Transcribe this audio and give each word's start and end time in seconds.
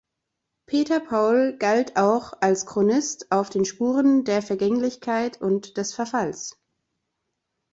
Peter 0.65 0.99
Paul 0.99 1.57
galt 1.59 1.95
auch 1.95 2.33
als 2.41 2.65
Chronist 2.65 3.31
auf 3.31 3.51
den 3.51 3.65
Spuren 3.65 4.23
der 4.23 4.41
Vergänglichkeit 4.41 5.39
und 5.39 5.77
des 5.77 5.93
Verfalls. 5.93 6.57